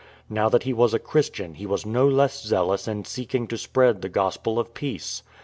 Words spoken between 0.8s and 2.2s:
a Christian he was no